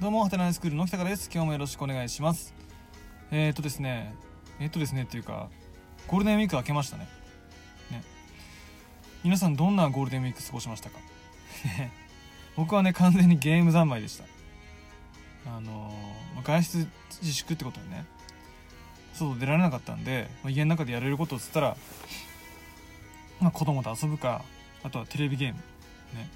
[0.00, 1.28] どうも、ハテナイスクールの北からです。
[1.32, 2.54] 今日もよろしくお願いします。
[3.30, 4.14] えーとですね、
[4.58, 5.48] えーとですねっていうか、
[6.06, 7.06] ゴールデンウィーク明けましたね。
[7.90, 8.02] ね。
[9.22, 10.98] 皆さんどんなゴールデンウィーク過ごしましたか？
[12.56, 14.24] 僕はね、完全にゲーム三昧でした。
[15.54, 16.88] あのー外出
[17.20, 18.06] 自粛ってことでね、
[19.12, 21.76] 外出られなかったんで、ま家の中でやれることっつったら、
[23.40, 24.42] まあ子供と遊ぶか、
[24.82, 25.56] あとはテレビゲーム。
[26.14, 26.30] ね。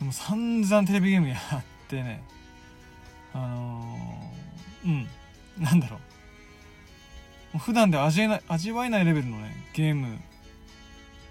[0.00, 2.24] でも散々テレビゲームやってね、
[3.36, 5.08] あのーうん、
[5.62, 5.96] なんだろ
[7.52, 7.56] う。
[7.56, 10.18] う普段で味えない味わえないレベルのね、ゲーム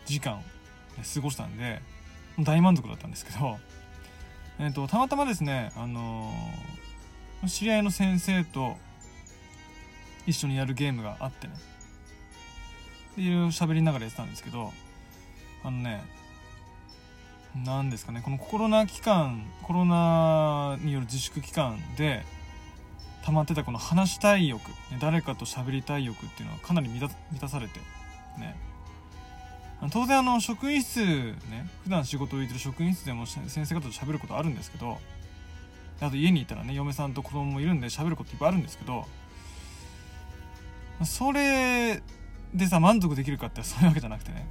[0.05, 0.43] 時間を、
[1.13, 1.81] 過ごしたんで、
[2.39, 3.59] 大満足だったんですけど、
[4.59, 8.75] えっ、と、たまたまですね、あのー知り合いの先生と
[10.25, 11.53] 一緒にやるゲームがあってね、
[13.15, 14.73] でいろいろ喋りながらやってたんですけど、
[15.63, 16.03] あのね、
[17.63, 18.21] なんですかね。
[18.23, 22.25] このコロナ期間コロナによる自粛期間で
[23.23, 27.79] 溜まってたこの話したい欲、ね、誰かと喋りたい欲っていうのはかなり満た満たされて
[28.37, 28.55] ね。
[29.91, 34.97] 当然あの職員室ね普段仕事を行ってる職員室でも先生方と喋ることあるんですけど
[36.01, 39.05] あと家にいたらね嫁さんと子供もいるんで喋ることいっぱいあるんですけど
[41.03, 42.01] それ
[42.53, 44.47] でさ満足できるかってそういうわけじゃなくてね。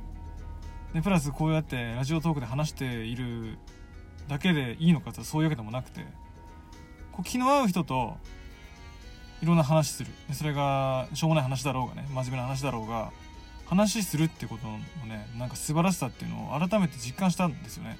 [0.95, 3.59] でプラスこうやってラジオトークで話している
[4.29, 6.07] だけでいいのかってそういうわけでもなくて
[7.13, 8.17] こう気の合う人と
[9.43, 10.11] いろんな話する。
[10.29, 13.11] でそれがしょうもない話だろうがね真面目な話だろうが
[13.67, 17.99] 話するってことのねなんか素晴らしさっていうのを改めて実感したんですよね。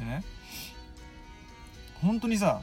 [0.00, 0.24] でね
[2.02, 2.60] 本当にさ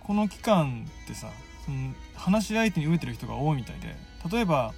[0.00, 1.28] この期間ってさ
[1.64, 3.96] その話し相手に飢えてる人が多いみたいで
[4.30, 4.74] 例えば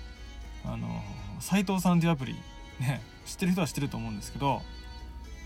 [0.65, 1.03] あの
[1.41, 2.37] 斎藤さんっていうアプリ
[2.81, 4.63] ね知ってる人は知ってると思うんですけど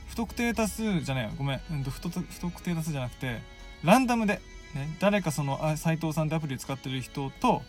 [0.09, 3.41] 不特定多数じゃないごめん、うんと、不特不特定多数じゃなくて
[3.85, 4.41] ランダムで、
[4.75, 7.63] ね、誰かその斎藤さんってアプリ使ってる人と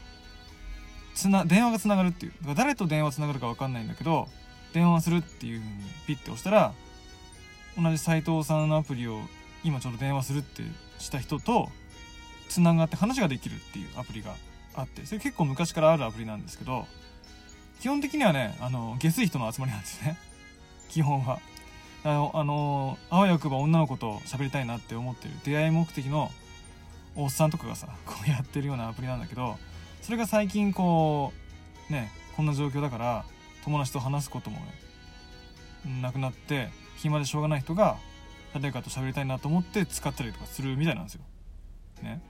[1.14, 2.32] つな電話がつながるっていう。
[2.32, 4.28] だから誰と電話つながるか分かんないんだけど
[4.74, 6.74] 電話するっていう風にピッて押したら
[7.78, 9.20] 同じ斎藤さんのアプリを
[9.64, 10.64] 今ちょうど電話するって
[10.98, 11.70] した人と
[12.50, 14.36] つながって話ができるっていうアプリが
[14.74, 16.86] あってそれ結構昔からあるアプリなんですけど
[17.82, 20.16] 基本的にはね、あの、下水人の集まりなんですね。
[20.90, 21.40] 基本は。
[22.04, 26.32] あの、あのあわよくば女の子と喋りたいなって思ってる出会い目的の
[27.16, 29.58] おっさんとかがさ、 こうやってるようなアプリなんだけど、
[30.04, 31.34] それが最近こ
[31.90, 33.26] う、ね、こんな状況だから、
[33.64, 34.60] 友達と話すことも
[35.86, 37.98] ね、なくなって、暇でしょうがない人が、
[38.54, 41.22] 誰かと喋りたいなと思って使ったりとかするみたいなんですよ。
[42.04, 42.22] ね。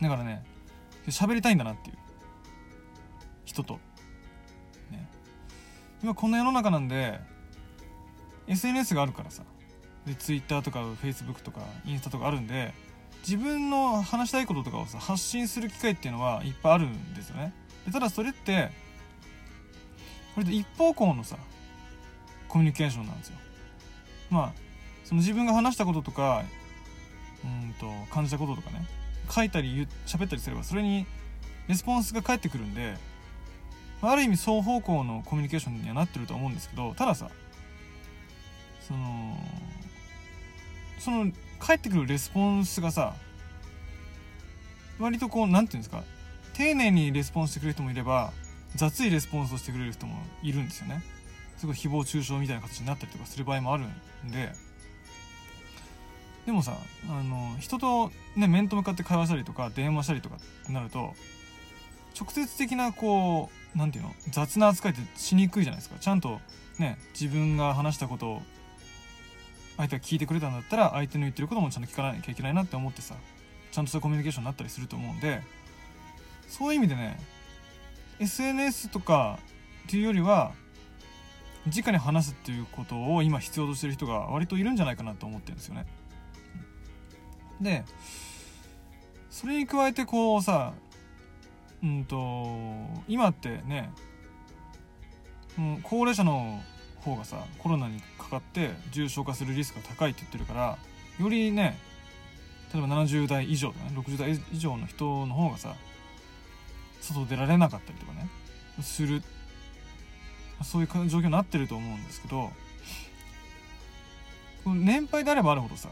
[0.00, 0.42] だからね、
[1.08, 1.98] 喋りたいんだなっていう。
[3.44, 3.78] 人と。
[4.90, 5.08] ね。
[6.02, 7.20] 今こんな世の中なんで
[8.46, 9.42] SNS があるからさ。
[10.06, 12.72] で Twitter とか Facebook とかインスタとかあるんで
[13.26, 17.52] 自分の話したいこととかをさ発信する機会っていうのはいっぱいあるんですよね。
[17.86, 18.70] でただそれって
[20.34, 21.36] これで一方向のさ
[22.48, 23.36] コミュニケーションなんですよ。
[24.30, 24.52] まあ
[25.04, 26.44] その自分が話したこととか
[27.44, 28.86] うんと感じたこととかね
[29.30, 31.06] 書いたり喋ったりすればそれに
[31.66, 32.94] レスポンスが返ってくるんで
[34.02, 37.30] ある意味双方向のコミュニケーションにはなってると思うんですけどたださ
[38.80, 39.36] その
[40.98, 43.14] その返ってくるレスポンスがさ
[44.98, 46.02] 割とこう何て言うんですか
[46.54, 48.32] 丁寧にレスポンスしてくれる人もいれば
[48.74, 51.02] 雑いレスポンスをしてくれる人もいるんですよね。
[51.56, 53.84] すごい誹謗中傷みたいな形になったりとかする場合もある
[54.26, 54.52] んで。
[56.46, 56.76] でもさ
[57.10, 61.14] あの人とね面と向かって会話したりとか電話したりとかってなると
[62.18, 65.98] 直接的なこう何ていうの雑な扱いってしにくいじゃないですか。
[66.00, 66.40] ちゃんと
[66.78, 68.42] ね自分が話したことを
[69.76, 73.14] 相手が聞いてくれたんだったら相手の言ってることもちゃんと聞かなきゃいけないなって思ってさ
[73.70, 75.42] ちゃんとしたコミュニケーションになったりすると思うんで
[76.48, 77.18] そういう意味でね
[78.18, 79.38] SNS とか
[79.86, 80.52] っていうよりは
[81.66, 85.86] 直に話すっていうことを今必要としてる人が割といるんじゃないかなと思ってるんですよね。
[87.60, 87.84] で
[89.30, 90.72] それに加えてこうさ
[91.82, 92.46] うんと
[93.06, 93.90] 今ってね、
[95.58, 96.60] う、高齢者の
[97.02, 100.78] 方がさコロナにかかって重症化するリスクが高いって言ってるから
[101.20, 101.78] よりね
[102.72, 105.74] 例えば70代以上とかね60代以上の人の方がさ
[107.00, 108.28] 外出られなかったりとかね
[108.82, 109.22] する
[110.64, 112.50] そういう状況になってると思うんですけど
[114.66, 115.88] 年配であればあるほどさ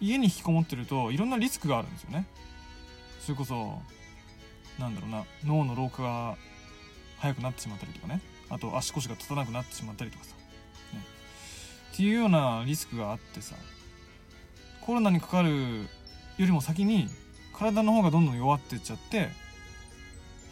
[0.00, 2.24] 家に引きこもってるといろんなリスクがあるんですよね。
[3.20, 3.78] それこそ
[4.80, 6.36] なんだろうな脳の老化が
[7.18, 8.20] 早くなってしまったりとかね。
[8.48, 10.34] あと足腰が立たなくなってしまったりとかさ、
[10.92, 11.04] ね、
[11.92, 13.54] っていうようなリスクがあってさ。
[14.80, 15.86] コロナにかかるよ
[16.38, 17.06] りも先に
[17.52, 19.28] 体の方がどんどん弱ってっちゃって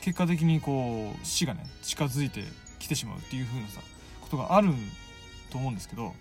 [0.01, 2.45] 結果的にこう死がね近づいて
[2.79, 3.81] きてしまうっていう風なさ
[4.21, 4.69] ことがある
[5.51, 6.13] と思うんですけど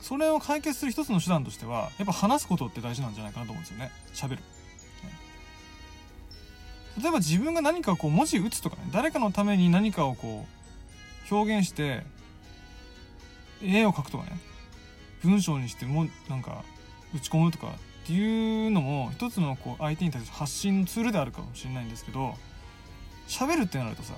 [0.00, 3.90] それを解決する一つの手段としてはやっぱ話すことって大事なんじゃないかなと思うんですよね。
[4.12, 4.42] 喋る。
[7.00, 10.46] 例えば自分が何かこう文字打つとかね誰かのために何かをこ
[11.30, 12.02] う表現して
[13.62, 14.38] 絵を描くとかね
[15.22, 16.64] 文章にしてもなんか
[17.14, 17.68] 打ち込むとか
[18.04, 22.34] っていうのも一つのこう相手に対する発信のツールであるかもしれないんですけど
[23.26, 24.14] 喋るってなるとさ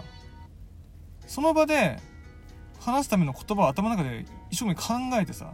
[1.26, 1.98] その場で
[2.80, 5.52] 話すための言葉を頭の中で一生懸命考えてさ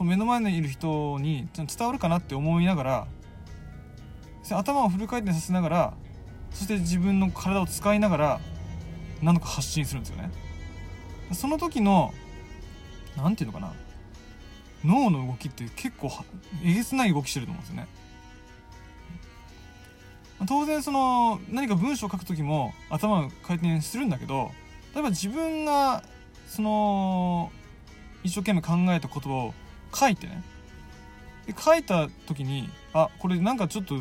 [0.00, 3.06] 目の前にいる人に伝わるかなって思いながら
[4.50, 5.94] 頭をフル回転させながら
[6.54, 8.40] そして自分の体を使いながら
[9.22, 10.30] 何とか発信するんですよね。
[11.32, 12.12] その時の
[13.16, 13.74] 何て言うのかな。
[14.84, 16.10] 脳の動きって結構
[16.64, 17.88] えげつない動きしてると思うんですよね。
[20.46, 24.50] 当然その何か文章を書く時も頭が回転するんだけど
[24.92, 26.02] 例えば自分が
[26.48, 27.52] その
[28.24, 29.54] 一生懸命考えた言葉を
[29.94, 30.42] 書いてね。
[31.46, 34.00] で書いた時にあこれなんかちょっと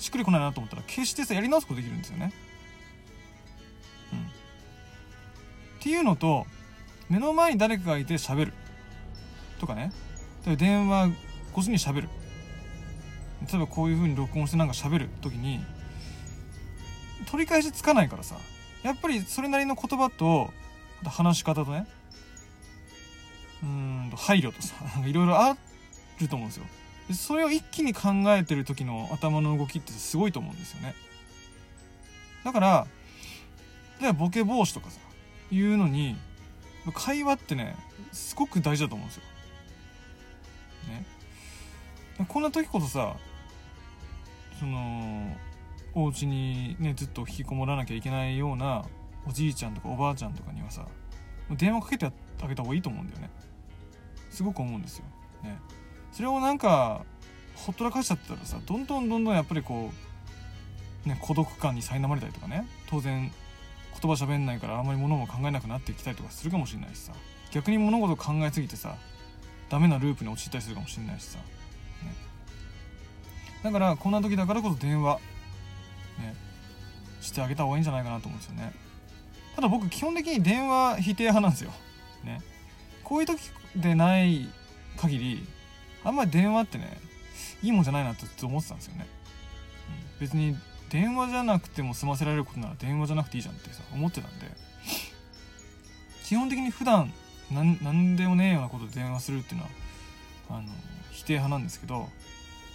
[0.00, 2.32] しっくりこないなと思ったら決してさやり直すことできるんですよね。
[4.12, 4.22] うん、っ
[5.80, 6.46] ていうのと
[7.08, 8.52] 目の前に誰かがいて喋る。
[9.60, 9.92] とかね。
[10.56, 11.10] 電話
[11.52, 12.08] 越しに喋る。
[13.50, 15.60] 例えばこういう風に録音してなんか喋る時に
[17.30, 18.36] 取り返しつかないからさ。
[18.82, 20.50] やっぱりそれなりの言葉と
[21.04, 21.86] 話し方とね。
[23.62, 24.74] うんと配慮とさ
[25.04, 25.54] いろいろあ
[26.18, 26.64] ると思うんですよ。
[27.12, 30.94] それを一気に考えてる時の頭の動きってすごいと思うんですよね。
[32.44, 32.86] だから
[34.00, 34.98] 例えばボケ防止とかさ
[35.50, 36.16] いうのに
[36.94, 37.76] 会話ってね
[38.12, 39.22] すごく大事だと思うんですよ。
[40.88, 41.04] ね。
[42.26, 43.16] こんな時こそさ
[44.58, 45.36] その
[45.94, 48.84] お家にねずっと引きこもらなきゃいけないような
[49.26, 50.86] おじいちゃんとかおばあちゃんとかにはさ
[51.50, 53.30] 電話かけてあげた方がいいと思うんだよね。
[54.30, 55.04] すごく思うんですよ。
[55.42, 55.58] ね。
[56.12, 57.04] それをなんか
[57.54, 59.90] ほったらかしちゃったらさどんどんどんどんやっぱりこ
[61.06, 63.30] う、ね、孤独感に苛まれたりとかね当然
[64.00, 67.12] 言葉喋んないからあんまり物も考えなくなってきたりとかするかもしれないしさ。
[67.50, 68.96] 逆に物事考えすぎてさ
[69.68, 71.44] ダメなループに陥ったりするかもしれないしさ、ね、
[73.62, 75.16] だからこんな時だからこそ電話、
[76.18, 76.34] ね、
[77.20, 78.72] してあげた方がいいんじゃないかなと思うんですよね。
[79.56, 81.72] ただ僕基本的に電話否定派なんですよ、
[82.24, 82.40] ね、
[83.02, 83.40] こういう時
[83.74, 84.48] でない
[84.96, 85.48] 限り
[86.04, 86.98] あんまり電話ってね
[87.62, 89.06] いいもんじゃないなってずっと思ってたんですよね、
[90.18, 90.56] 別に
[90.88, 94.46] 電話じゃなくても済ませられることなら電話じゃなくていいじゃんってさ思ってたんで。
[96.30, 97.12] 基本的に普段
[97.50, 99.70] 何でもねえようなことで電話するっていうのは
[100.50, 100.68] あの
[101.10, 102.08] 否定派なんですけど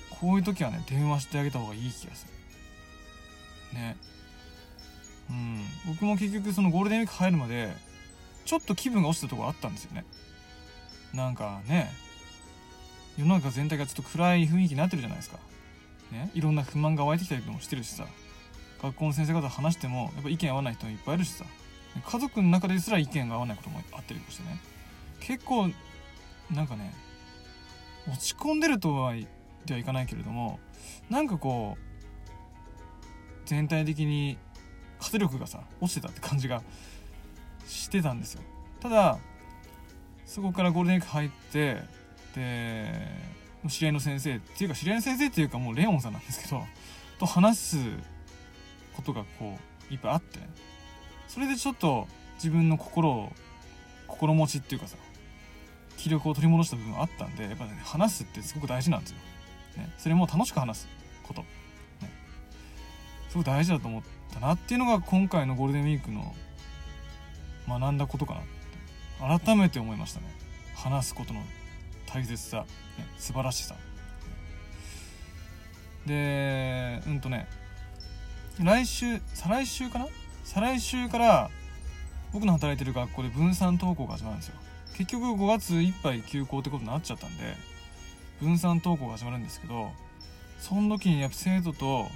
[0.10, 2.28] こういう時はね電話してあげた方がいい気がす
[3.74, 3.80] る。
[3.80, 3.96] ね。
[5.30, 5.64] うん。
[5.88, 7.72] 僕も結局そのゴールデンウィーク入るまで
[8.44, 10.04] ちょっと気分が落ちたところあったんですよね。
[11.14, 11.94] なんかね
[13.18, 15.38] 世の中全体がちょっと暗い雰囲気になってるじゃないですか。
[16.12, 18.06] ね、いろんな不満が湧いてきたりもしてるしさ。
[18.82, 21.46] 学校の先生方話してもやっぱ意見合わない人もいっぱいいるしさ。
[22.06, 24.60] 家族の中ですら意見が合わないこともあったりとしてね。
[25.20, 25.70] 結構
[26.52, 26.94] なんかね
[28.08, 29.14] 落ち込んでるとは
[29.66, 30.60] ではいかないけれども
[31.10, 31.82] なんかこう
[33.46, 34.38] 全体的に
[35.00, 36.62] 活力がさ落ちてたって感じが
[37.66, 38.42] してたんですよ。
[38.82, 39.18] ただ
[40.26, 41.82] そこからゴールデンウィーク入って
[42.36, 42.92] で
[43.70, 46.64] 知り合いの先生っていうか知り合いの先生っていうかもうレオンさんなんですけど
[47.20, 47.78] と話す
[48.96, 49.58] ことがこ
[49.90, 50.40] ういっぱいあって
[51.28, 53.32] それでちょっと自分の心を
[54.08, 54.98] 心持ちっていうかさ
[55.98, 59.18] 気力を取り戻した部分あったんでやっぱね話すってすごく大事なんですよ、
[59.78, 60.88] ね、それも楽しく話す
[61.24, 61.48] こと、ね、
[63.30, 66.36] すごく大事だと思ったなっていうのが今回のゴールデンウィークの
[67.68, 68.36] 学んだことか
[69.20, 70.28] なって改めて思いましたね。
[70.76, 71.42] 話すことの
[72.16, 72.66] 大切さ、
[72.98, 73.76] ね、素晴らしさ。
[76.06, 77.46] でうんとね
[78.64, 80.08] 来週再来週かな？
[80.46, 81.50] 再来週から
[82.32, 84.56] 僕の働いてる学校で分散登校が始まるんですよ。
[84.96, 87.44] 結局5月いっぱい休校ってことになっちゃったんで
[88.40, 89.92] 分散登校が始まるんですけど
[90.60, 92.08] その時にやっぱ生徒と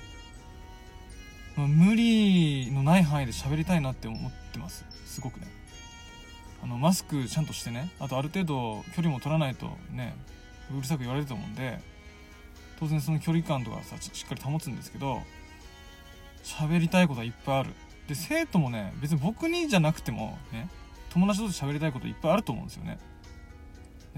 [1.57, 4.85] 無理のない範囲で喋りたいなって思ってます。
[5.05, 5.58] すごくね。
[6.63, 10.15] あのマスクちゃんとしてねあとある程度距離も取らないとね
[10.75, 11.79] うるさく言われると思うんで
[12.79, 15.21] 当然その距離感とかさしっかり保つんですけど
[16.43, 17.69] 喋りたいことはいっぱいある。
[18.07, 20.69] で生徒もね別に僕にじゃなくてもね
[21.11, 22.97] 友達と喋りたいこといっぱいあると思うんですよね。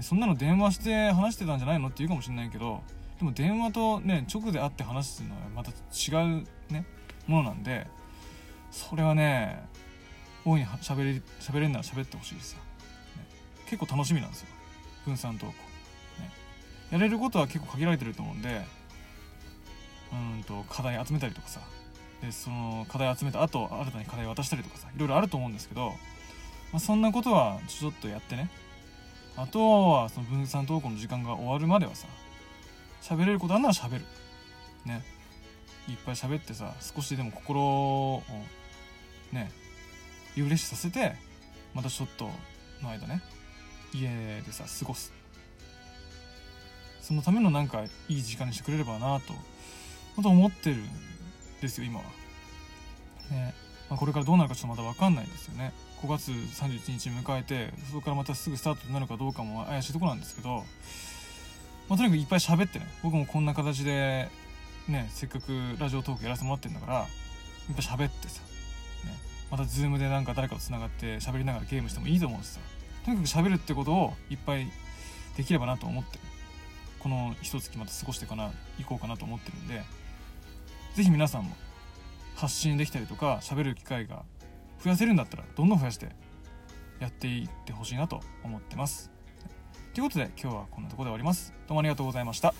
[0.00, 2.80] そんなの電話して話してたんじゃないのって言うかもしれないけど
[3.18, 6.86] でも電話とね直で会って話すのはまた違うね
[7.26, 7.86] ものなんで
[8.70, 9.62] それはね
[10.44, 12.58] 大いにしゃべり喋れんなら喋ってほしいですよ、
[13.16, 13.26] ね、
[13.66, 14.48] 結構楽しみなんですよ。
[15.04, 15.56] 分散投稿、ね、
[16.90, 18.62] やれることは結構限られてると思うんで
[20.12, 21.60] うんと課題集めたりとかさ。
[22.20, 25.88] でその課題集めた後新たに課題渡したりとかさいろいろあると思うんですけど、
[26.70, 28.48] まあ、そんなことはちょっとやってね。
[29.36, 32.06] あとはその分散投稿の時間が終わるまではさ
[33.02, 34.04] 喋れることあんなら喋る。
[34.84, 35.02] ね。
[35.88, 38.22] いっぱい喋ってさ少しでも心を
[39.32, 39.50] ね。
[40.36, 41.14] リフレッシュさせて
[41.74, 42.30] またちょっと
[42.82, 43.22] の間ね
[43.94, 44.08] 家
[44.44, 45.12] でさ過ごす。
[47.00, 49.34] そのためのなんかいい時間にしてくれればなと
[50.14, 50.88] 本当思ってるん
[51.60, 52.04] ですよ今は。
[53.30, 53.54] ね。
[53.90, 55.72] まあ、これからどうなるかちょっとまだ分かんないですよね。
[56.02, 60.64] 5月31日迎えてそこからまたすぐスタートになるかどうかも怪しいとこなんですけど
[61.88, 64.28] まあ、とにかくいっぱい喋ってね僕もこんな形で
[64.88, 67.00] ねせっかくラジオトークやらせてもらってんだから
[67.68, 68.40] いっぱい喋ってさ、
[69.04, 69.14] ね、
[69.52, 72.60] また Zoom でなんか誰かとつながって喋りながらゲームしてもいいと思うしさ
[73.04, 74.66] とにかく喋るってことをいっぱい
[75.36, 76.18] できればなと思って
[76.98, 79.82] この一月また過ごしてかな行こうかなと思ってるんで
[80.94, 81.54] 是非皆さんも
[82.34, 84.22] 発信できたりとか喋る機会が
[84.82, 86.08] 増やせるんだったらどんどん増やして
[86.98, 89.10] やっていってほしいなと思ってます。
[89.92, 91.52] ということで今日はこんなとこで終わります。
[91.66, 92.54] どうもありがとうございました。